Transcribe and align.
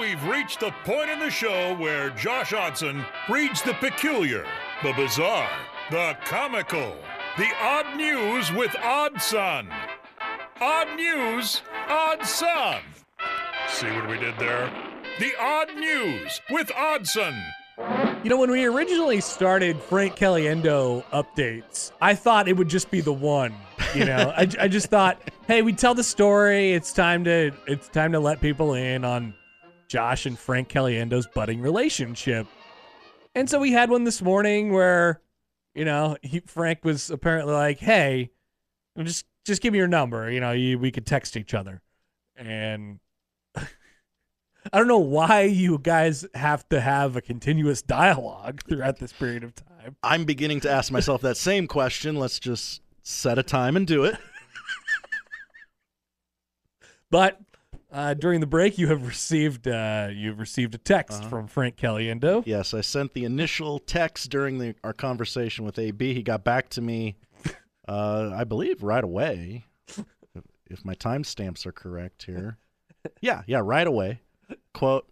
We've 0.00 0.24
reached 0.24 0.60
the 0.60 0.72
point 0.84 1.10
in 1.10 1.18
the 1.18 1.30
show 1.30 1.76
where 1.76 2.08
Josh 2.10 2.52
Odson 2.52 3.04
reads 3.28 3.60
the 3.60 3.74
peculiar, 3.74 4.46
the 4.82 4.94
bizarre, 4.94 5.50
the 5.90 6.16
comical, 6.24 6.96
the 7.36 7.50
odd 7.60 7.98
news 7.98 8.50
with 8.52 8.74
Odd 8.82 9.20
Son. 9.20 9.68
Odd 10.58 10.96
news, 10.96 11.60
Odd 11.86 12.24
Son. 12.24 12.80
See 13.68 13.90
what 13.90 14.08
we 14.08 14.18
did 14.18 14.38
there? 14.38 14.72
The 15.18 15.32
odd 15.38 15.76
news 15.76 16.40
with 16.48 16.68
Oddson. 16.68 17.38
You 18.24 18.30
know, 18.30 18.38
when 18.38 18.50
we 18.50 18.64
originally 18.64 19.20
started 19.20 19.78
Frank 19.82 20.16
Caliendo 20.16 21.04
updates, 21.12 21.92
I 22.00 22.14
thought 22.14 22.48
it 22.48 22.56
would 22.56 22.68
just 22.68 22.90
be 22.90 23.02
the 23.02 23.12
one. 23.12 23.54
You 23.94 24.06
know, 24.06 24.30
I, 24.36 24.48
I 24.58 24.68
just 24.68 24.86
thought, 24.86 25.20
hey, 25.46 25.60
we 25.60 25.74
tell 25.74 25.94
the 25.94 26.04
story. 26.04 26.72
It's 26.72 26.92
time 26.94 27.22
to 27.24 27.52
it's 27.66 27.88
time 27.88 28.12
to 28.12 28.20
let 28.20 28.40
people 28.40 28.74
in 28.74 29.04
on 29.04 29.34
Josh 29.90 30.24
and 30.24 30.38
Frank 30.38 30.68
Caliendo's 30.68 31.26
budding 31.26 31.60
relationship. 31.60 32.46
And 33.34 33.50
so 33.50 33.58
we 33.58 33.72
had 33.72 33.90
one 33.90 34.04
this 34.04 34.22
morning 34.22 34.72
where, 34.72 35.20
you 35.74 35.84
know, 35.84 36.16
he, 36.22 36.40
Frank 36.40 36.84
was 36.84 37.10
apparently 37.10 37.52
like, 37.52 37.80
hey, 37.80 38.30
just 39.02 39.26
just 39.44 39.60
give 39.60 39.72
me 39.72 39.78
your 39.78 39.88
number. 39.88 40.30
You 40.30 40.38
know, 40.38 40.52
you, 40.52 40.78
we 40.78 40.92
could 40.92 41.06
text 41.06 41.36
each 41.36 41.54
other. 41.54 41.82
And 42.36 43.00
I 43.56 43.66
don't 44.72 44.86
know 44.86 44.98
why 44.98 45.42
you 45.42 45.78
guys 45.78 46.24
have 46.34 46.68
to 46.68 46.80
have 46.80 47.16
a 47.16 47.20
continuous 47.20 47.82
dialogue 47.82 48.62
throughout 48.68 48.98
this 48.98 49.12
period 49.12 49.42
of 49.42 49.56
time. 49.56 49.96
I'm 50.04 50.24
beginning 50.24 50.60
to 50.60 50.70
ask 50.70 50.92
myself 50.92 51.20
that 51.22 51.36
same 51.36 51.66
question. 51.66 52.14
Let's 52.14 52.38
just 52.38 52.80
set 53.02 53.38
a 53.38 53.42
time 53.42 53.76
and 53.76 53.88
do 53.88 54.04
it. 54.04 54.16
But 57.10 57.40
uh, 57.92 58.14
during 58.14 58.40
the 58.40 58.46
break, 58.46 58.78
you 58.78 58.88
have 58.88 59.06
received 59.06 59.66
uh, 59.66 60.08
you've 60.12 60.38
received 60.38 60.74
a 60.74 60.78
text 60.78 61.24
from 61.24 61.46
Frank 61.46 61.76
Caliendo. 61.76 62.42
Yes, 62.46 62.74
I 62.74 62.80
sent 62.80 63.14
the 63.14 63.24
initial 63.24 63.78
text 63.78 64.30
during 64.30 64.58
the, 64.58 64.74
our 64.84 64.92
conversation 64.92 65.64
with 65.64 65.78
AB. 65.78 66.14
He 66.14 66.22
got 66.22 66.44
back 66.44 66.68
to 66.70 66.80
me, 66.80 67.16
uh, 67.88 68.30
I 68.34 68.44
believe, 68.44 68.82
right 68.82 69.02
away. 69.02 69.64
if, 70.68 70.84
my 70.84 70.94
timestamps 70.94 71.66
are 71.66 71.72
correct 71.72 72.24
here. 72.24 72.58
Yeah, 73.20 73.42
yeah, 73.46 73.60
right 73.62 73.86
away. 73.86 74.20
Quote, 74.74 75.08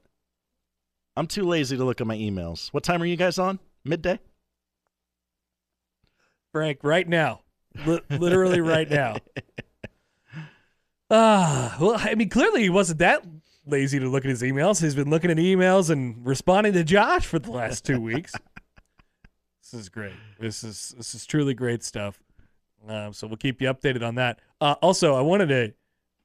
I'm 1.17 1.27
too 1.27 1.45
lazy 1.45 1.77
to 1.77 1.85
look 1.85 2.01
at 2.01 2.07
my 2.07 2.17
emails. 2.17 2.69
What 2.69 2.85
time 2.85 3.03
are 3.03 3.07
you 3.07 3.17
guys 3.17 3.39
on? 3.39 3.59
Midday? 3.85 4.21
Frank, 6.53 6.81
right 6.83 7.09
now, 7.09 7.41
Li- 7.87 8.01
literally 8.11 8.61
right 8.61 8.89
now. 8.89 9.17
Ah, 11.11 11.77
well, 11.81 11.97
I 11.99 12.15
mean, 12.15 12.29
clearly 12.29 12.63
he 12.63 12.69
wasn't 12.69 12.99
that 12.99 13.25
lazy 13.67 13.99
to 13.99 14.09
look 14.09 14.25
at 14.25 14.29
his 14.29 14.43
emails. 14.43 14.81
He's 14.81 14.95
been 14.95 15.11
looking 15.11 15.31
at 15.31 15.39
emails 15.39 15.91
and 15.91 16.27
responding 16.27 16.73
to 16.75 16.85
Josh 16.85 17.27
for 17.27 17.39
the 17.39 17.51
last 17.51 17.85
two 17.85 18.01
weeks. 18.01 18.35
this 19.63 19.75
is 19.75 19.89
great. 19.89 20.13
This 20.39 20.63
is 20.65 20.95
this 20.97 21.15
is 21.15 21.27
truly 21.27 21.55
great 21.55 21.83
stuff. 21.83 22.21
Um, 22.87 23.13
so 23.13 23.27
we'll 23.27 23.37
keep 23.37 23.61
you 23.61 23.73
updated 23.73 24.07
on 24.07 24.17
that. 24.17 24.41
Uh, 24.61 24.75
also, 24.83 25.15
I 25.15 25.21
wanted 25.23 25.49
to 25.49 25.73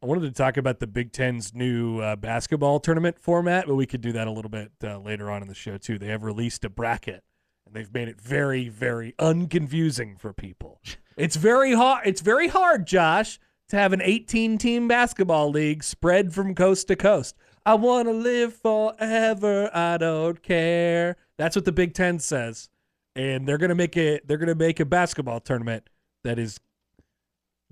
I 0.02 0.06
wanted 0.06 0.24
to 0.24 0.32
talk 0.32 0.58
about 0.58 0.80
the 0.80 0.88
Big 0.88 1.14
Ten's 1.14 1.54
new 1.54 2.00
uh, 2.00 2.18
basketball 2.18 2.82
tournament 2.82 3.18
format, 3.18 3.68
but 3.68 3.76
we 3.76 3.86
could 3.86 4.02
do 4.02 4.12
that 4.12 4.28
a 4.28 4.32
little 4.32 4.52
bit 4.52 4.72
uh, 4.84 4.98
later 5.00 5.32
on 5.32 5.42
in 5.42 5.48
the 5.48 5.56
show 5.56 5.78
too. 5.78 5.98
They 5.98 6.08
have 6.08 6.24
released 6.24 6.66
a 6.66 6.70
bracket, 6.70 7.24
and 7.66 7.74
they've 7.74 7.94
made 7.94 8.10
it 8.10 8.20
very, 8.20 8.68
very 8.68 9.14
unconfusing 9.18 10.20
for 10.20 10.34
people. 10.34 10.82
It's 11.16 11.36
very 11.36 11.76
hard. 11.76 12.08
It's 12.08 12.22
very 12.22 12.48
hard, 12.48 12.88
Josh, 12.88 13.40
to 13.70 13.76
have 13.76 13.94
an 13.94 14.02
18 14.02 14.58
team 14.58 14.88
basketball 14.88 15.50
league 15.50 15.84
spread 15.84 16.34
from 16.34 16.56
coast 16.56 16.88
to 16.90 16.96
coast. 16.96 17.36
I 17.66 17.76
want 17.76 18.08
to 18.08 18.14
live 18.14 18.54
forever. 18.56 19.70
I 19.74 19.98
don't 19.98 20.42
care. 20.44 21.16
That's 21.38 21.56
what 21.56 21.66
the 21.66 21.72
Big 21.72 21.94
Ten 21.94 22.20
says, 22.20 22.70
and 23.16 23.48
they're 23.48 23.58
gonna 23.58 23.76
make 23.76 23.96
it. 23.96 24.28
They're 24.28 24.38
gonna 24.38 24.56
make 24.56 24.80
a 24.80 24.86
basketball 24.86 25.40
tournament 25.40 25.90
that 26.24 26.38
is 26.38 26.60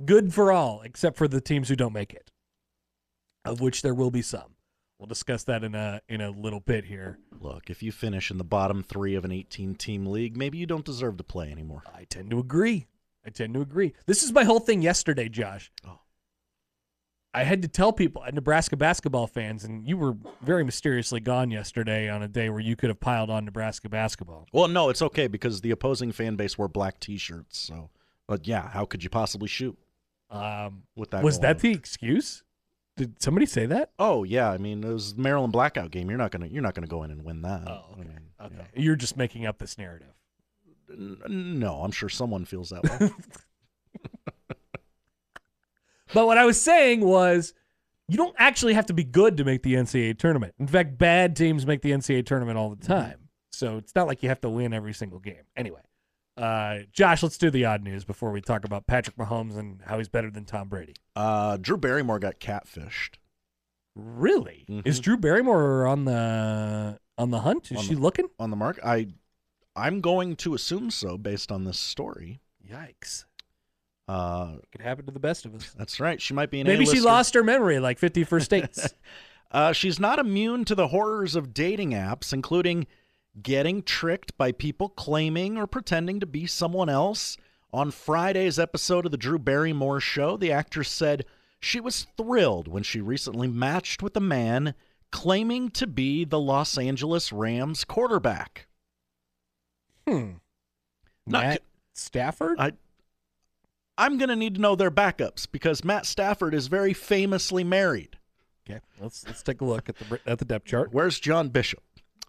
good 0.05 0.33
for 0.33 0.51
all, 0.51 0.81
except 0.81 1.17
for 1.17 1.27
the 1.27 1.41
teams 1.41 1.69
who 1.69 1.75
don't 1.75 1.93
make 1.93 2.13
it, 2.13 2.31
of 3.43 3.59
which 3.59 3.81
there 3.81 3.93
will 3.93 4.11
be 4.11 4.21
some. 4.21 4.55
We'll 4.97 5.07
discuss 5.07 5.43
that 5.45 5.63
in 5.63 5.75
a 5.75 5.99
in 6.07 6.21
a 6.21 6.29
little 6.29 6.59
bit 6.59 6.85
here. 6.85 7.17
Look, 7.39 7.69
if 7.69 7.83
you 7.83 7.91
finish 7.91 8.31
in 8.31 8.37
the 8.37 8.43
bottom 8.43 8.83
three 8.83 9.15
of 9.15 9.25
an 9.25 9.31
18 9.31 9.75
team 9.75 10.05
league, 10.05 10.37
maybe 10.37 10.57
you 10.57 10.67
don't 10.67 10.85
deserve 10.85 11.17
to 11.17 11.23
play 11.23 11.51
anymore. 11.51 11.83
I 11.93 12.05
tend 12.05 12.29
to 12.31 12.39
agree. 12.39 12.85
I 13.25 13.29
tend 13.29 13.53
to 13.53 13.61
agree. 13.61 13.93
This 14.07 14.23
is 14.23 14.31
my 14.31 14.43
whole 14.43 14.59
thing 14.59 14.81
yesterday, 14.81 15.29
Josh. 15.29 15.71
Oh. 15.87 15.99
I 17.33 17.43
had 17.43 17.61
to 17.61 17.67
tell 17.69 17.93
people, 17.93 18.23
Nebraska 18.33 18.75
basketball 18.75 19.25
fans, 19.25 19.63
and 19.63 19.87
you 19.87 19.95
were 19.95 20.17
very 20.41 20.65
mysteriously 20.65 21.21
gone 21.21 21.49
yesterday 21.49 22.09
on 22.09 22.21
a 22.23 22.27
day 22.27 22.49
where 22.49 22.59
you 22.59 22.75
could 22.75 22.89
have 22.89 22.99
piled 22.99 23.29
on 23.29 23.45
Nebraska 23.45 23.87
basketball. 23.87 24.47
Well, 24.51 24.67
no, 24.67 24.89
it's 24.89 25.01
okay 25.01 25.27
because 25.27 25.61
the 25.61 25.71
opposing 25.71 26.11
fan 26.11 26.35
base 26.35 26.57
wore 26.57 26.67
black 26.67 26.99
t 26.99 27.17
shirts. 27.17 27.57
So, 27.57 27.89
but 28.27 28.47
yeah, 28.47 28.67
how 28.69 28.83
could 28.85 29.03
you 29.03 29.09
possibly 29.09 29.47
shoot 29.47 29.77
Um, 30.29 30.83
with 30.97 31.11
that? 31.11 31.23
was 31.23 31.39
that 31.39 31.55
on? 31.57 31.61
the 31.61 31.71
excuse? 31.71 32.43
Did 32.97 33.21
somebody 33.23 33.45
say 33.45 33.65
that? 33.67 33.91
Oh 33.97 34.25
yeah, 34.25 34.51
I 34.51 34.57
mean 34.57 34.83
it 34.83 34.91
was 34.91 35.15
Maryland 35.15 35.53
blackout 35.53 35.91
game. 35.91 36.09
You're 36.09 36.19
not 36.19 36.31
gonna 36.31 36.47
you're 36.47 36.61
not 36.61 36.75
gonna 36.75 36.87
go 36.87 37.03
in 37.03 37.11
and 37.11 37.23
win 37.23 37.43
that. 37.43 37.65
Oh, 37.65 37.85
I 37.93 37.97
mean, 37.99 38.19
Okay, 38.43 38.55
yeah. 38.57 38.81
you're 38.83 38.97
just 38.97 39.15
making 39.15 39.45
up 39.45 39.59
this 39.59 39.77
narrative. 39.77 40.13
No, 40.97 41.81
I'm 41.83 41.91
sure 41.91 42.09
someone 42.09 42.45
feels 42.45 42.69
that 42.69 42.83
way. 42.83 43.09
But 46.13 46.25
what 46.27 46.37
I 46.37 46.45
was 46.45 46.61
saying 46.61 47.01
was, 47.05 47.53
you 48.09 48.17
don't 48.17 48.35
actually 48.37 48.73
have 48.73 48.87
to 48.87 48.93
be 48.93 49.05
good 49.05 49.37
to 49.37 49.45
make 49.45 49.63
the 49.63 49.75
NCAA 49.75 50.17
tournament. 50.19 50.53
In 50.59 50.67
fact, 50.67 50.97
bad 50.97 51.37
teams 51.37 51.65
make 51.65 51.81
the 51.81 51.91
NCAA 51.91 52.25
tournament 52.25 52.57
all 52.57 52.69
the 52.69 52.85
time. 52.85 53.29
So 53.53 53.77
it's 53.77 53.95
not 53.95 54.07
like 54.07 54.21
you 54.21 54.27
have 54.29 54.41
to 54.41 54.49
win 54.49 54.73
every 54.73 54.93
single 54.93 55.19
game. 55.19 55.43
Anyway, 55.55 55.79
uh, 56.35 56.79
Josh, 56.91 57.23
let's 57.23 57.37
do 57.37 57.49
the 57.49 57.63
odd 57.63 57.81
news 57.83 58.03
before 58.03 58.31
we 58.31 58.41
talk 58.41 58.65
about 58.65 58.87
Patrick 58.87 59.15
Mahomes 59.15 59.55
and 59.57 59.81
how 59.85 59.97
he's 59.99 60.09
better 60.09 60.29
than 60.29 60.43
Tom 60.43 60.67
Brady. 60.67 60.95
uh, 61.15 61.55
Drew 61.55 61.77
Barrymore 61.77 62.19
got 62.19 62.39
catfished. 62.41 63.15
Really? 63.95 64.65
Mhm. 64.69 64.85
Is 64.85 64.99
Drew 64.99 65.15
Barrymore 65.17 65.85
on 65.87 66.03
the 66.05 66.97
on 67.17 67.29
the 67.29 67.39
hunt? 67.41 67.71
Is 67.71 67.77
On 67.77 67.83
she 67.83 67.93
the- 67.93 68.01
looking? 68.01 68.27
on 68.39 68.49
the 68.49 68.55
mark. 68.57 68.79
I 68.83 69.07
I'm 69.75 70.01
going 70.01 70.35
to 70.37 70.53
assume 70.53 70.91
so 70.91 71.17
based 71.17 71.51
on 71.51 71.63
this 71.63 71.79
story. 71.79 72.41
Yikes! 72.69 73.25
Uh, 74.07 74.55
It 74.63 74.71
could 74.71 74.81
happen 74.81 75.05
to 75.05 75.11
the 75.11 75.19
best 75.19 75.45
of 75.45 75.55
us. 75.55 75.71
that's 75.77 75.99
right. 75.99 76.21
She 76.21 76.33
might 76.33 76.51
be 76.51 76.59
an 76.61 76.67
Maybe 76.67 76.85
she 76.85 76.91
A-lister. 76.93 77.07
lost 77.07 77.33
her 77.35 77.43
memory 77.43 77.79
like 77.79 77.99
50 77.99 78.23
First 78.23 78.49
Dates. 78.49 78.93
Uh, 79.53 79.73
she's 79.73 79.99
not 79.99 80.17
immune 80.17 80.63
to 80.63 80.73
the 80.73 80.87
horrors 80.87 81.35
of 81.35 81.53
dating 81.53 81.91
apps, 81.91 82.31
including 82.31 82.87
getting 83.43 83.83
tricked 83.83 84.37
by 84.37 84.49
people 84.49 84.87
claiming 84.87 85.57
or 85.57 85.67
pretending 85.67 86.21
to 86.21 86.25
be 86.25 86.47
someone 86.47 86.87
else. 86.87 87.35
On 87.73 87.91
Friday's 87.91 88.57
episode 88.57 89.03
of 89.05 89.11
The 89.11 89.17
Drew 89.17 89.37
Barrymore 89.37 89.99
Show, 89.99 90.37
the 90.37 90.53
actress 90.53 90.87
said 90.87 91.25
she 91.59 91.81
was 91.81 92.07
thrilled 92.15 92.69
when 92.69 92.83
she 92.83 93.01
recently 93.01 93.49
matched 93.49 94.01
with 94.01 94.15
a 94.15 94.21
man 94.21 94.73
claiming 95.11 95.69
to 95.71 95.85
be 95.85 96.23
the 96.23 96.39
Los 96.39 96.77
Angeles 96.77 97.33
Rams 97.33 97.83
quarterback. 97.83 98.67
Hmm. 100.07 100.31
Not 101.25 101.43
Matt 101.43 101.61
Stafford? 101.93 102.59
I, 102.59 102.73
I'm 103.97 104.17
going 104.17 104.29
to 104.29 104.35
need 104.35 104.55
to 104.55 104.61
know 104.61 104.75
their 104.75 104.91
backups 104.91 105.47
because 105.51 105.83
Matt 105.83 106.05
Stafford 106.05 106.53
is 106.53 106.67
very 106.67 106.93
famously 106.93 107.63
married. 107.63 108.17
okay, 108.67 108.79
let's 108.99 109.25
let's 109.27 109.43
take 109.43 109.61
a 109.61 109.65
look 109.65 109.89
at 109.89 109.95
the 109.97 110.19
at 110.25 110.39
the 110.39 110.45
depth 110.45 110.65
chart. 110.65 110.89
Where's 110.91 111.19
John 111.19 111.49
Bishop? 111.49 111.83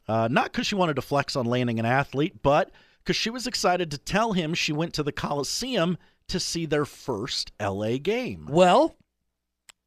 Uh, 0.09 0.29
not 0.31 0.53
because 0.53 0.67
she 0.67 0.75
wanted 0.75 0.97
to 0.97 1.03
flex 1.03 1.37
on 1.37 1.47
landing 1.47 1.79
an 1.79 1.87
athlete, 1.87 2.43
but 2.43 2.71
because 2.99 3.17
she 3.17 3.31
was 3.31 3.47
excited 3.47 3.91
to 3.91 3.99
tell 3.99 4.33
him 4.33 4.53
she 4.55 4.73
went 4.73 4.93
to 4.95 5.03
the 5.03 5.13
Coliseum 5.13 5.97
to 6.29 6.41
see 6.41 6.67
their 6.67 6.85
first 6.85 7.53
LA 7.61 7.99
game. 7.99 8.47
Well, 8.51 8.97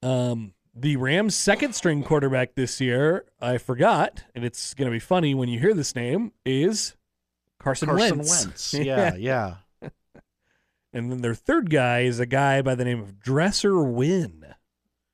um, 0.01 0.53
the 0.73 0.97
Rams' 0.97 1.35
second 1.35 1.75
string 1.75 2.03
quarterback 2.03 2.55
this 2.55 2.81
year, 2.81 3.25
I 3.41 3.57
forgot, 3.57 4.23
and 4.33 4.43
it's 4.43 4.73
going 4.73 4.87
to 4.87 4.91
be 4.91 4.99
funny 4.99 5.33
when 5.33 5.49
you 5.49 5.59
hear 5.59 5.73
this 5.73 5.95
name, 5.95 6.31
is 6.45 6.95
Carson, 7.65 7.87
Carson 7.89 8.17
Wentz. 8.19 8.45
Wentz. 8.45 8.73
Yeah, 8.75 9.15
yeah. 9.15 9.55
and 10.93 11.11
then 11.11 11.21
their 11.21 11.33
third 11.33 11.71
guy 11.71 12.01
is 12.01 12.19
a 12.19 12.27
guy 12.27 12.61
by 12.61 12.75
the 12.75 12.85
name 12.85 13.01
of 13.01 13.19
Dresser 13.19 13.81
Winn. 13.81 14.45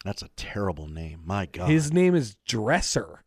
That's 0.04 0.22
a 0.22 0.28
terrible 0.36 0.86
name. 0.86 1.22
My 1.24 1.46
God. 1.46 1.70
His 1.70 1.94
name 1.94 2.14
is 2.14 2.36
Dresser, 2.46 3.24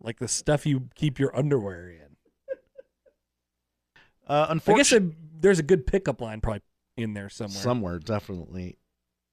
like 0.00 0.20
the 0.20 0.28
stuff 0.28 0.64
you 0.64 0.90
keep 0.94 1.18
your 1.18 1.36
underwear 1.36 1.90
in. 1.90 2.16
uh, 4.28 4.32
I 4.32 4.38
guess 4.42 4.50
unfortunately, 4.52 5.08
a, 5.08 5.40
there's 5.40 5.58
a 5.58 5.64
good 5.64 5.84
pickup 5.84 6.20
line 6.20 6.40
probably 6.40 6.62
in 6.96 7.14
there 7.14 7.28
somewhere. 7.28 7.60
somewhere 7.60 7.98
definitely. 7.98 8.78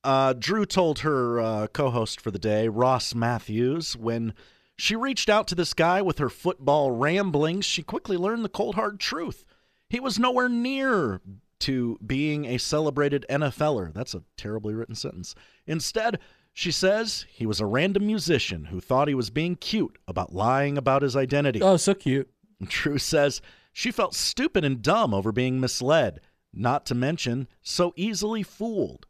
Uh, 0.03 0.33
Drew 0.33 0.65
told 0.65 0.99
her 0.99 1.39
uh, 1.39 1.67
co-host 1.67 2.19
for 2.19 2.31
the 2.31 2.39
day, 2.39 2.67
Ross 2.67 3.13
Mathews, 3.13 3.95
when 3.95 4.33
she 4.77 4.95
reached 4.95 5.29
out 5.29 5.47
to 5.47 5.55
this 5.55 5.73
guy 5.73 6.01
with 6.01 6.17
her 6.17 6.29
football 6.29 6.91
ramblings, 6.91 7.65
she 7.65 7.83
quickly 7.83 8.17
learned 8.17 8.43
the 8.43 8.49
cold 8.49 8.75
hard 8.75 8.99
truth. 8.99 9.45
He 9.89 9.99
was 9.99 10.19
nowhere 10.19 10.49
near 10.49 11.21
to 11.59 11.97
being 12.05 12.45
a 12.45 12.57
celebrated 12.57 13.25
NFLer. 13.29 13.93
That's 13.93 14.13
a 14.13 14.23
terribly 14.37 14.73
written 14.73 14.95
sentence. 14.95 15.35
Instead, 15.65 16.19
she 16.53 16.71
says 16.71 17.25
he 17.29 17.45
was 17.45 17.59
a 17.59 17.65
random 17.65 18.05
musician 18.05 18.65
who 18.65 18.79
thought 18.79 19.07
he 19.07 19.13
was 19.13 19.29
being 19.29 19.55
cute 19.55 19.97
about 20.07 20.33
lying 20.33 20.77
about 20.77 21.01
his 21.01 21.15
identity. 21.15 21.61
Oh, 21.61 21.77
so 21.77 21.93
cute. 21.93 22.29
Drew 22.63 22.97
says 22.97 23.41
she 23.73 23.91
felt 23.91 24.15
stupid 24.15 24.63
and 24.63 24.81
dumb 24.81 25.13
over 25.13 25.31
being 25.31 25.59
misled, 25.59 26.21
not 26.53 26.85
to 26.87 26.95
mention 26.95 27.47
so 27.61 27.93
easily 27.95 28.41
fooled. 28.41 29.05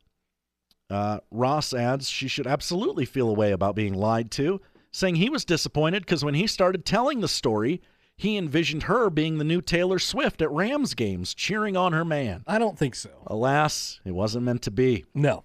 Uh, 0.90 1.20
Ross 1.32 1.74
adds 1.74 2.10
she 2.10 2.28
should 2.28 2.48
absolutely 2.48 3.06
feel 3.06 3.30
a 3.30 3.34
way 3.34 3.52
about 3.52 3.76
being 3.76 3.94
lied 3.94 4.32
to, 4.32 4.60
saying 4.96 5.16
he 5.16 5.30
was 5.30 5.46
disappointed 5.46 6.04
because 6.06 6.24
when 6.24 6.36
he 6.36 6.48
started 6.48 6.86
telling 6.86 7.20
the 7.20 7.28
story, 7.28 7.82
he 8.16 8.38
envisioned 8.38 8.84
her 8.84 9.10
being 9.10 9.38
the 9.38 9.44
new 9.44 9.62
Taylor 9.62 10.00
Swift 10.00 10.42
at 10.42 10.50
Rams 10.52 10.94
games, 10.94 11.34
cheering 11.34 11.76
on 11.76 11.92
her 11.92 12.06
man. 12.06 12.44
I 12.48 12.60
don't 12.60 12.78
think 12.80 12.96
so. 12.96 13.10
Alas, 13.28 14.00
it 14.06 14.12
wasn't 14.14 14.46
meant 14.46 14.62
to 14.64 14.72
be. 14.72 15.06
No. 15.14 15.44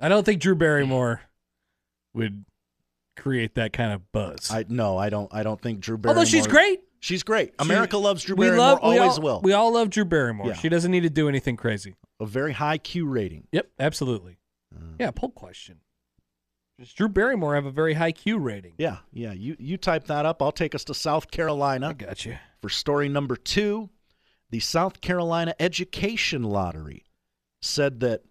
I 0.00 0.08
don't 0.08 0.24
think 0.24 0.40
Drew 0.42 0.54
Barrymore 0.54 1.22
would 2.14 2.44
create 3.16 3.54
that 3.54 3.72
kind 3.72 3.92
of 3.92 4.12
buzz. 4.12 4.50
I 4.52 4.64
no, 4.68 4.96
I 4.98 5.08
don't. 5.08 5.32
I 5.34 5.42
don't 5.42 5.60
think 5.60 5.80
Drew 5.80 5.96
Barrymore. 5.96 6.18
Although 6.20 6.28
she's 6.30 6.46
great. 6.46 6.80
She's 7.00 7.22
great. 7.22 7.48
She- 7.50 7.54
America 7.58 7.96
loves 7.96 8.22
Drew 8.22 8.36
we 8.36 8.46
Barrymore. 8.46 8.66
love, 8.66 8.78
we 8.82 8.98
always 8.98 9.18
all, 9.18 9.24
will. 9.24 9.40
We 9.42 9.52
all 9.54 9.72
love 9.72 9.88
Drew 9.90 10.04
Barrymore. 10.04 10.48
Yeah. 10.48 10.52
She 10.54 10.68
doesn't 10.68 10.90
need 10.90 11.02
to 11.04 11.10
do 11.10 11.28
anything 11.28 11.56
crazy. 11.56 11.94
a 12.20 12.26
very 12.26 12.52
high 12.52 12.78
Q 12.78 13.06
rating. 13.06 13.46
Yep, 13.52 13.70
absolutely. 13.78 14.38
Uh, 14.74 14.94
Yeah, 15.00 15.10
poll 15.10 15.30
question. 15.30 15.80
Does 16.78 16.92
Drew 16.92 17.08
Barrymore 17.08 17.56
have 17.56 17.66
a 17.66 17.72
very 17.72 17.94
high 17.94 18.12
Q 18.12 18.38
rating? 18.38 18.74
Yeah, 18.78 18.98
yeah. 19.12 19.32
You 19.32 19.56
you 19.58 19.76
type 19.76 20.06
that 20.06 20.24
up. 20.24 20.40
I'll 20.40 20.52
take 20.52 20.76
us 20.76 20.84
to 20.84 20.94
South 20.94 21.28
Carolina. 21.30 21.88
I 21.88 21.92
got 21.92 22.24
you. 22.24 22.38
for 22.60 22.68
story 22.68 23.08
number 23.08 23.34
two. 23.34 23.90
The 24.50 24.60
South 24.60 25.00
Carolina 25.00 25.54
Education 25.58 26.44
Lottery 26.44 27.02
said 27.60 27.98
that 28.00 28.22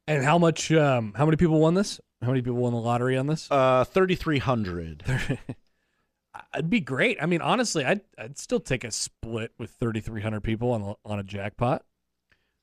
And 0.08 0.24
how 0.24 0.38
much? 0.38 0.72
Um, 0.72 1.14
how 1.16 1.26
many 1.26 1.38
people 1.38 1.60
won 1.60 1.74
this? 1.74 2.00
How 2.22 2.28
many 2.28 2.42
people 2.42 2.60
won 2.60 2.74
the 2.74 2.80
lottery 2.80 3.18
on 3.18 3.28
this? 3.28 3.50
Uh, 3.50 3.84
3,300. 3.86 5.04
It'd 6.54 6.70
be 6.70 6.80
great. 6.82 7.18
I 7.22 7.26
mean, 7.26 7.42
honestly, 7.42 7.84
I'd 7.86 8.02
I'd 8.18 8.38
still 8.38 8.60
take 8.60 8.84
a 8.84 8.92
split 8.92 9.52
with 9.58 9.72
3,300 9.80 10.42
people 10.42 10.72
on 10.72 10.96
on 11.06 11.20
a 11.20 11.24
jackpot. 11.24 11.84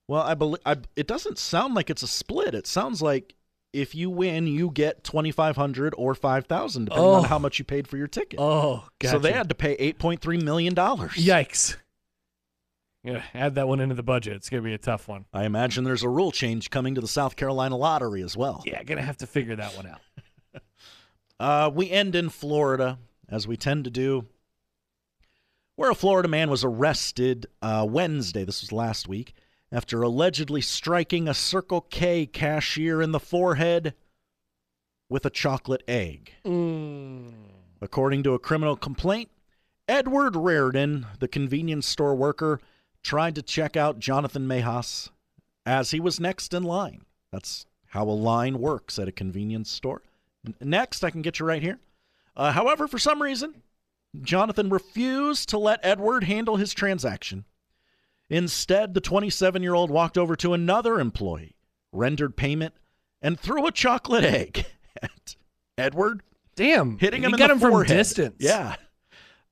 Well, 0.09 0.23
I 0.23 0.35
believe 0.35 0.61
I, 0.67 0.77
it 0.97 1.07
doesn't 1.07 1.39
sound 1.39 1.75
like 1.75 1.91
it's 1.91 2.03
a 2.03 2.09
split. 2.09 2.55
It 2.55 2.67
sounds 2.67 3.01
like 3.03 3.35
if 3.73 3.95
you 3.95 4.09
win, 4.11 4.47
you 4.47 4.71
get 4.71 5.05
2,500 5.05 5.95
or 5.99 6.15
5,000, 6.15 6.87
depending 6.87 7.05
Oh. 7.07 7.13
on 7.17 7.25
how 7.25 7.39
much 7.39 7.59
you 7.59 7.65
paid 7.67 7.87
for 7.87 7.99
your 7.99 8.07
ticket. 8.09 8.41
Oh, 8.41 8.85
gotcha. 8.99 9.13
So 9.13 9.19
they 9.19 9.33
had 9.33 9.51
to 9.51 9.55
pay 9.55 9.77
$8.3 9.77 10.43
million. 10.43 10.75
Yikes! 10.75 11.77
Yeah, 13.05 13.23
add 13.33 13.55
that 13.55 13.69
one 13.69 13.79
into 13.81 13.95
the 13.95 14.03
budget. 14.03 14.35
It's 14.37 14.49
gonna 14.51 14.63
be 14.63 14.75
a 14.75 14.79
tough 14.79 15.07
one. 15.07 15.27
I 15.33 15.45
imagine 15.45 15.85
there's 15.85 16.03
a 16.03 16.09
rule 16.09 16.33
change 16.33 16.69
coming 16.71 16.95
to 16.97 17.01
the 17.01 17.07
South 17.09 17.37
Carolina 17.37 17.77
lottery 17.77 18.23
as 18.23 18.37
well. 18.37 18.63
Yeah, 18.67 18.83
gonna 18.83 19.03
have 19.03 19.19
to 19.19 19.27
figure 19.27 19.55
that 19.57 19.77
one 19.77 19.87
out. 19.87 20.01
Uh, 21.41 21.71
we 21.73 21.89
end 21.89 22.17
in 22.17 22.29
Florida, 22.29 22.99
as 23.29 23.47
we 23.47 23.57
tend 23.57 23.85
to 23.85 23.91
do, 23.91 24.27
where 25.77 25.89
a 25.89 25.95
Florida 25.95 26.29
man 26.29 26.51
was 26.51 26.65
arrested 26.65 27.47
uh, 27.63 27.87
Wednesday, 27.89 28.43
this 28.45 28.61
was 28.61 28.73
last 28.73 29.07
week, 29.07 29.35
after 29.71 30.03
allegedly 30.03 30.61
striking 30.61 31.29
a 31.29 31.35
Circle 31.35 31.83
K 31.83 32.27
cashier 32.27 33.03
in 33.03 33.13
the 33.13 33.21
forehead 33.21 33.95
with 35.09 35.25
a 35.27 35.31
chocolate 35.31 35.83
egg. 35.89 36.33
According 37.81 38.23
to 38.25 38.35
a 38.35 38.39
criminal 38.39 38.77
complaint, 38.77 39.31
Edward 39.87 40.37
Reardon, 40.37 41.07
the 41.19 41.29
convenience 41.29 41.87
store 41.87 42.15
worker, 42.15 42.61
tried 43.03 43.35
to 43.37 43.43
check 43.43 43.77
out 43.77 43.99
Jonathan 43.99 44.47
Mejas 44.47 45.11
as 45.65 45.93
he 45.93 46.01
was 46.01 46.21
next 46.21 46.53
in 46.53 46.63
line. 46.63 47.03
That's 47.31 47.65
how 47.87 48.05
a 48.05 48.11
line 48.11 48.59
works 48.59 48.99
at 48.99 49.09
a 49.09 49.13
convenience 49.13 49.71
store. 49.71 50.03
Next, 50.61 51.05
I 51.05 51.11
can 51.11 51.23
get 51.23 51.39
you 51.39 51.47
right 51.47 51.63
here. 51.63 51.79
Uh, 52.37 52.53
however, 52.53 52.87
for 52.87 52.99
some 52.99 53.23
reason, 53.23 53.63
Jonathan 54.23 54.71
refused 54.71 55.49
to 55.51 55.59
let 55.59 55.81
Edward 55.83 56.25
handle 56.25 56.57
his 56.57 56.73
transaction. 56.73 57.45
Instead, 58.31 58.95
the 58.95 59.01
27 59.01 59.63
year 59.63 59.75
old 59.75 59.91
walked 59.91 60.19
over 60.19 60.37
to 60.37 60.53
another 60.55 61.01
employee, 61.01 61.57
rendered 61.93 62.37
payment, 62.37 62.75
and 63.23 63.39
threw 63.39 63.67
a 63.67 63.73
chocolate 63.73 64.25
egg 64.25 64.67
at 65.03 65.37
Edward, 65.77 66.23
Damn, 66.57 66.99
hitting 66.99 67.23
him 67.23 67.31
he 67.31 67.35
in 67.35 67.39
got 67.39 67.47
the 67.49 67.53
him 67.55 67.61
forehead. 67.61 67.89
from 67.89 67.97
distance. 67.97 68.37
Yeah. 68.41 68.77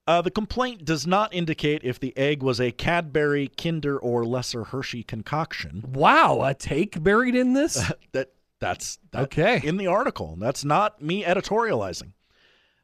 Uh, 0.08 0.22
the 0.22 0.30
complaint 0.30 0.84
does 0.84 1.04
not 1.06 1.34
indicate 1.34 1.82
if 1.82 1.98
the 1.98 2.16
egg 2.16 2.40
was 2.42 2.60
a 2.60 2.70
Cadbury, 2.70 3.48
Kinder, 3.48 3.98
or 3.98 4.24
Lesser 4.24 4.64
Hershey 4.64 5.02
concoction. 5.02 5.84
Wow, 5.92 6.42
a 6.42 6.54
take 6.54 7.02
buried 7.02 7.34
in 7.34 7.54
this. 7.54 7.74
that 8.12 8.32
that's 8.60 8.98
that- 9.10 9.24
Okay. 9.24 9.60
in 9.64 9.76
the 9.78 9.86
article. 9.88 10.36
That's 10.38 10.64
not 10.64 11.02
me 11.02 11.24
editorializing. 11.24 12.12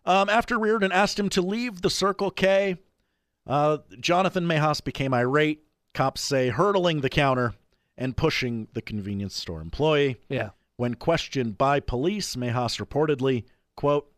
Um, 0.05 0.29
after 0.29 0.59
Reardon 0.59 0.91
asked 0.91 1.17
him 1.19 1.29
to 1.31 1.43
leave 1.43 1.81
the 1.83 1.91
Circle 1.91 2.33
K, 2.33 2.77
uh, 3.47 3.79
Jonathan 4.01 4.45
Mejas 4.47 4.83
became 4.83 5.15
irate. 5.15 5.63
Cops 5.95 6.21
say 6.21 6.49
hurdling 6.49 7.01
the 7.01 7.09
counter 7.11 7.55
and 7.99 8.17
pushing 8.17 8.69
the 8.73 8.83
convenience 8.83 9.35
store 9.35 9.61
employee. 9.61 10.17
yeah. 10.29 10.51
When 10.77 10.95
questioned 10.95 11.59
by 11.59 11.79
police, 11.81 12.35
Mejas 12.35 12.85
reportedly, 12.85 13.45
quote, 13.77 14.11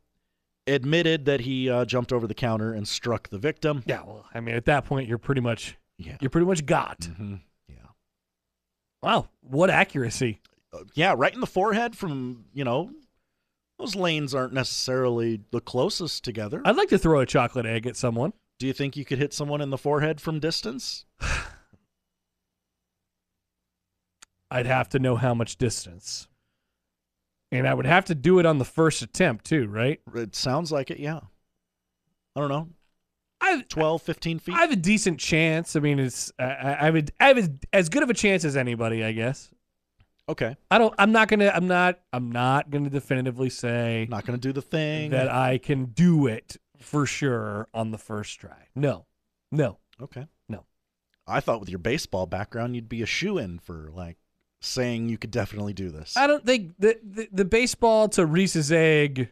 admitted 0.66 1.24
that 1.26 1.40
he 1.40 1.68
uh, 1.68 1.84
jumped 1.84 2.12
over 2.12 2.26
the 2.26 2.34
counter 2.34 2.72
and 2.72 2.86
struck 2.88 3.28
the 3.28 3.38
victim. 3.38 3.82
Yeah. 3.86 4.02
Well, 4.06 4.24
I 4.32 4.40
mean, 4.40 4.54
at 4.54 4.64
that 4.66 4.84
point, 4.86 5.08
you're 5.08 5.18
pretty 5.18 5.40
much 5.42 5.76
Yeah. 5.98 6.16
you're 6.20 6.30
pretty 6.30 6.46
much 6.46 6.64
got. 6.64 7.00
Mhm. 7.00 7.40
Yeah. 7.68 7.74
Wow, 9.02 9.28
what 9.42 9.68
accuracy! 9.68 10.40
Uh, 10.72 10.84
yeah, 10.94 11.14
right 11.16 11.34
in 11.34 11.40
the 11.40 11.46
forehead 11.46 11.96
from, 11.96 12.46
you 12.54 12.64
know, 12.64 12.90
those 13.78 13.94
lanes 13.94 14.34
aren't 14.34 14.54
necessarily 14.54 15.40
the 15.50 15.60
closest 15.60 16.24
together. 16.24 16.62
I'd 16.64 16.76
like 16.76 16.88
to 16.90 16.98
throw 16.98 17.20
a 17.20 17.26
chocolate 17.26 17.66
egg 17.66 17.86
at 17.86 17.96
someone. 17.96 18.32
Do 18.58 18.66
you 18.66 18.72
think 18.72 18.96
you 18.96 19.04
could 19.04 19.18
hit 19.18 19.34
someone 19.34 19.60
in 19.60 19.70
the 19.70 19.76
forehead 19.78 20.20
from 20.20 20.38
distance? 20.40 21.04
I'd 24.50 24.66
have 24.66 24.88
to 24.90 24.98
know 24.98 25.16
how 25.16 25.34
much 25.34 25.56
distance, 25.56 26.28
and 27.50 27.66
I 27.66 27.74
would 27.74 27.86
have 27.86 28.04
to 28.06 28.14
do 28.14 28.38
it 28.38 28.46
on 28.46 28.58
the 28.58 28.64
first 28.64 29.02
attempt 29.02 29.46
too, 29.46 29.66
right? 29.66 30.00
It 30.14 30.34
sounds 30.34 30.70
like 30.70 30.90
it, 30.90 31.00
yeah. 31.00 31.20
I 32.36 32.40
don't 32.40 32.48
know, 32.48 32.68
I 33.40 33.62
12, 33.68 34.02
15 34.02 34.38
feet? 34.38 34.54
I 34.54 34.60
have 34.60 34.72
a 34.72 34.76
decent 34.76 35.20
chance. 35.20 35.76
I 35.76 35.80
mean, 35.80 35.98
it's 35.98 36.32
I, 36.38 36.44
I 36.44 36.76
I 36.80 36.84
have 36.86 36.96
a, 36.96 37.04
I 37.20 37.28
have 37.28 37.50
as 37.72 37.88
good 37.88 38.02
of 38.02 38.10
a 38.10 38.14
chance 38.14 38.44
as 38.44 38.56
anybody, 38.56 39.04
I 39.04 39.12
guess. 39.12 39.50
Okay. 40.28 40.56
I 40.70 40.78
don't. 40.78 40.94
I'm 40.98 41.12
not 41.12 41.28
gonna. 41.28 41.52
I'm 41.54 41.68
not. 41.68 42.00
I'm 42.12 42.32
not 42.32 42.70
gonna 42.70 42.90
definitively 42.90 43.50
say 43.50 44.06
Not 44.08 44.24
going 44.24 44.38
to 44.38 44.48
do 44.48 44.52
the 44.52 44.62
thing. 44.62 45.10
that 45.10 45.30
I 45.30 45.58
can 45.58 45.86
do 45.86 46.26
it 46.26 46.56
for 46.78 47.04
sure 47.06 47.68
on 47.74 47.90
the 47.90 47.98
first 47.98 48.40
try. 48.40 48.68
No, 48.74 49.06
no. 49.52 49.78
okay. 50.00 50.26
No. 50.48 50.64
I 51.26 51.40
thought 51.40 51.60
with 51.60 51.68
your 51.68 51.78
baseball 51.78 52.26
background, 52.26 52.74
you'd 52.74 52.88
be 52.88 53.02
a 53.02 53.06
shoe 53.06 53.38
in 53.38 53.58
for 53.58 53.90
like 53.92 54.16
saying 54.64 55.09
you 55.09 55.18
could 55.18 55.30
definitely 55.30 55.73
do 55.73 55.90
this. 55.90 56.16
I 56.16 56.26
don't 56.26 56.44
think 56.44 56.73
the 56.78 56.99
the, 57.02 57.28
the 57.33 57.44
baseball 57.44 58.09
to 58.11 58.26
Reese's 58.26 58.73
egg, 58.73 59.30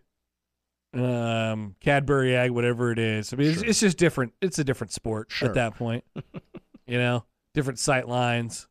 um, 0.95 1.75
Cadbury 1.81 2.37
egg, 2.37 2.51
whatever 2.51 2.93
it 2.93 2.99
is. 2.99 3.33
I 3.33 3.37
mean, 3.37 3.51
it's, 3.53 3.63
it's 3.63 3.81
just 3.81 3.99
different. 3.99 4.33
It's 4.41 4.59
a 4.59 4.65
different 4.65 4.93
sport 4.93 5.31
Sure. 5.31 5.49
at 5.49 5.55
that 5.55 5.75
point. 5.77 6.05
you 6.87 6.99
know, 6.99 7.25
different 7.55 7.79
sight 7.79 8.09
lines. 8.09 8.69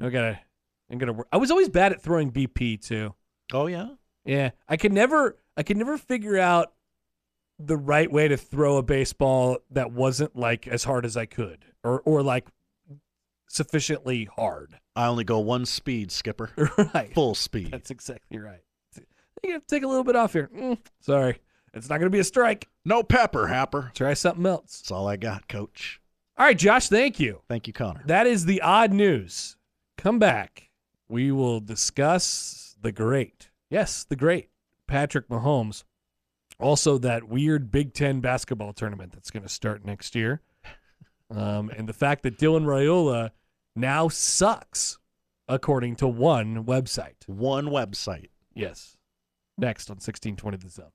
I 0.00 0.08
gotta. 0.10 0.40
I'm 0.90 0.98
gonna. 0.98 1.12
work. 1.12 1.28
I 1.32 1.36
was 1.36 1.50
always 1.50 1.68
bad 1.68 1.92
at 1.92 2.02
throwing 2.02 2.32
BP 2.32 2.84
too. 2.84 3.14
oh 3.52 3.66
yeah. 3.66 3.88
Yeah, 4.24 4.50
I 4.68 4.76
could 4.76 4.92
never. 4.92 5.38
I 5.56 5.62
could 5.62 5.76
never 5.76 5.96
figure 5.96 6.38
out 6.38 6.72
the 7.58 7.76
right 7.76 8.10
way 8.10 8.26
to 8.28 8.36
throw 8.36 8.76
a 8.78 8.82
baseball 8.82 9.58
that 9.70 9.92
wasn't 9.92 10.34
like 10.36 10.66
as 10.66 10.84
hard 10.84 11.04
as 11.04 11.16
I 11.16 11.26
could, 11.26 11.64
or 11.84 12.00
or 12.04 12.22
like 12.22 12.46
sufficiently 13.50 14.28
hard. 14.36 14.78
I 14.94 15.06
only 15.06 15.24
go 15.24 15.40
one 15.40 15.66
speed, 15.66 16.12
skipper. 16.12 16.50
right. 16.94 17.12
Full 17.14 17.34
speed. 17.34 17.70
That's 17.70 17.90
exactly 17.90 18.38
right. 18.38 18.60
You 19.42 19.52
have 19.52 19.66
to 19.66 19.74
take 19.74 19.82
a 19.82 19.88
little 19.88 20.04
bit 20.04 20.16
off 20.16 20.34
here. 20.34 20.50
Mm, 20.54 20.78
sorry, 21.00 21.38
it's 21.72 21.88
not 21.88 21.98
going 21.98 22.10
to 22.10 22.14
be 22.14 22.20
a 22.20 22.24
strike. 22.24 22.68
No 22.84 23.02
pepper, 23.02 23.46
Happer. 23.46 23.90
Try 23.94 24.14
something 24.14 24.44
else. 24.46 24.80
That's 24.80 24.90
all 24.90 25.08
I 25.08 25.16
got, 25.16 25.48
coach. 25.48 26.00
All 26.36 26.46
right, 26.46 26.58
Josh. 26.58 26.88
Thank 26.88 27.18
you. 27.18 27.40
Thank 27.48 27.66
you, 27.66 27.72
Connor. 27.72 28.02
That 28.06 28.26
is 28.26 28.44
the 28.44 28.60
odd 28.62 28.92
news. 28.92 29.56
Come 29.96 30.18
back. 30.18 30.70
We 31.08 31.32
will 31.32 31.60
discuss 31.60 32.76
the 32.80 32.92
great. 32.92 33.50
Yes, 33.70 34.04
the 34.04 34.16
great 34.16 34.50
Patrick 34.86 35.28
Mahomes. 35.28 35.84
Also, 36.58 36.98
that 36.98 37.28
weird 37.28 37.70
Big 37.70 37.94
Ten 37.94 38.20
basketball 38.20 38.72
tournament 38.72 39.12
that's 39.12 39.30
going 39.30 39.42
to 39.42 39.48
start 39.48 39.84
next 39.84 40.14
year. 40.14 40.42
Um, 41.30 41.70
and 41.70 41.88
the 41.88 41.92
fact 41.92 42.22
that 42.24 42.38
Dylan 42.38 42.64
Raiola 42.64 43.30
now 43.76 44.08
sucks, 44.08 44.98
according 45.48 45.96
to 45.96 46.08
one 46.08 46.64
website. 46.64 47.26
One 47.26 47.66
website. 47.66 48.30
Yes. 48.54 48.96
Next 49.58 49.90
on 49.90 49.96
1620 49.96 50.56
The 50.56 50.70
Zone. 50.70 50.90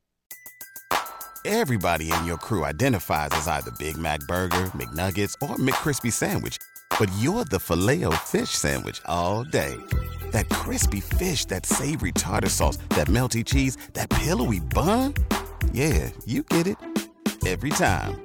Everybody 1.46 2.12
in 2.12 2.25
your 2.25 2.38
crew 2.38 2.65
identifies 2.65 3.29
as 3.34 3.48
either 3.48 3.70
Big 3.77 3.98
Mac 4.00 4.20
Burger, 4.22 4.72
McNuggets, 4.74 5.36
or 5.48 5.58
McCrispy 5.58 6.12
Sandwich. 6.12 6.58
But 7.00 7.12
you're 7.20 7.46
the 7.46 7.60
filet 7.60 8.03
fish 8.24 8.50
Sandwich 8.50 9.00
all 9.05 9.44
day. 9.44 9.75
That 10.32 10.50
crispy 10.50 11.01
fish, 11.01 11.46
that 11.46 11.67
savory 11.67 12.13
tartar 12.13 12.50
sauce, 12.50 12.77
that 12.89 13.08
melty 13.08 13.46
cheese, 13.46 13.77
that 13.94 14.10
pillowy 14.10 14.60
bun. 14.60 15.13
Yeah, 15.72 16.10
you 16.25 16.41
get 16.44 16.65
it. 16.65 16.77
Every 17.46 17.70
time. 17.70 18.25